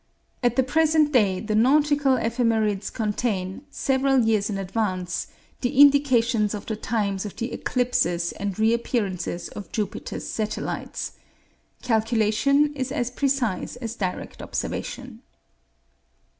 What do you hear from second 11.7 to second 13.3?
Calculation is as